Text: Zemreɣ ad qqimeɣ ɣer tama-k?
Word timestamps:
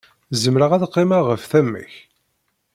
Zemreɣ 0.41 0.71
ad 0.73 0.85
qqimeɣ 0.89 1.21
ɣer 1.27 1.39
tama-k? 1.51 1.93